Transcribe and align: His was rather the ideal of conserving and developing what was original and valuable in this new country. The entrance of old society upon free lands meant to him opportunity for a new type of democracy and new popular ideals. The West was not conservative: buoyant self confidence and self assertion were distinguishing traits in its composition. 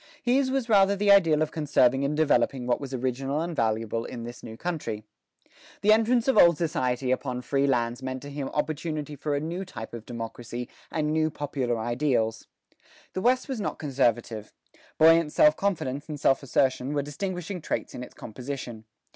His 0.23 0.49
was 0.49 0.67
rather 0.67 0.95
the 0.95 1.11
ideal 1.11 1.43
of 1.43 1.51
conserving 1.51 2.03
and 2.03 2.17
developing 2.17 2.65
what 2.65 2.81
was 2.81 2.91
original 2.91 3.39
and 3.39 3.55
valuable 3.55 4.03
in 4.03 4.23
this 4.23 4.41
new 4.41 4.57
country. 4.57 5.03
The 5.81 5.93
entrance 5.93 6.27
of 6.27 6.39
old 6.39 6.57
society 6.57 7.11
upon 7.11 7.43
free 7.43 7.67
lands 7.67 8.01
meant 8.01 8.23
to 8.23 8.31
him 8.31 8.49
opportunity 8.49 9.15
for 9.15 9.35
a 9.35 9.39
new 9.39 9.63
type 9.63 9.93
of 9.93 10.07
democracy 10.07 10.67
and 10.89 11.13
new 11.13 11.29
popular 11.29 11.77
ideals. 11.77 12.47
The 13.13 13.21
West 13.21 13.47
was 13.47 13.61
not 13.61 13.77
conservative: 13.77 14.51
buoyant 14.97 15.33
self 15.33 15.55
confidence 15.55 16.09
and 16.09 16.19
self 16.19 16.41
assertion 16.41 16.95
were 16.95 17.03
distinguishing 17.03 17.61
traits 17.61 17.93
in 17.93 18.01
its 18.01 18.15
composition. 18.15 18.85